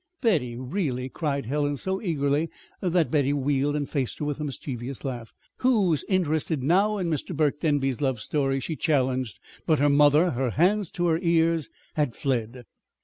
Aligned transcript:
"Betty, 0.19 0.57
really?" 0.57 1.09
cried 1.09 1.45
Helen 1.45 1.75
so 1.75 2.01
eagerly 2.01 2.49
that 2.81 3.11
Betty 3.11 3.33
wheeled 3.33 3.75
and 3.75 3.87
faced 3.87 4.17
her 4.17 4.25
with 4.25 4.39
a 4.39 4.43
mischievous 4.43 5.05
laugh. 5.05 5.31
"Who's 5.57 6.03
interested 6.05 6.63
now 6.63 6.97
in 6.97 7.07
Mr. 7.07 7.37
Burke 7.37 7.59
Denby's 7.59 8.01
love 8.01 8.19
story?" 8.19 8.59
she 8.61 8.75
challenged. 8.75 9.37
But 9.67 9.77
her 9.77 9.89
mother, 9.89 10.31
her 10.31 10.49
hands 10.49 10.89
to 10.93 11.05
her 11.05 11.19
ears, 11.21 11.69
had 11.93 12.15
fled. 12.15 12.63